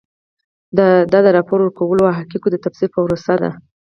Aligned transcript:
دا 1.11 1.19
د 1.25 1.27
راپور 1.37 1.59
ورکولو 1.61 2.03
او 2.09 2.17
حقایقو 2.19 2.47
د 2.51 2.55
تفسیر 2.65 2.89
پروسه 2.95 3.33
ده. 3.41 3.51